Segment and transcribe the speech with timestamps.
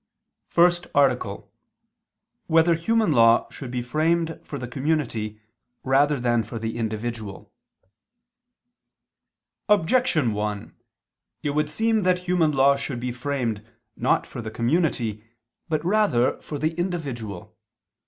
[0.53, 1.43] ________________________FIRST ARTICLE [I II, Q.
[1.45, 2.41] 96, Art.
[2.47, 5.39] 1] Whether Human Law Should Be Framed for the Community
[5.83, 7.53] Rather Than for the Individual?
[9.69, 10.75] Objection 1:
[11.43, 13.63] It would seem that human law should be framed
[13.95, 15.23] not for the community,
[15.69, 17.55] but rather for the individual.